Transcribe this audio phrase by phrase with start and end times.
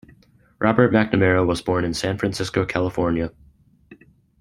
[0.57, 3.31] Robert McNamara was born in San Francisco, California.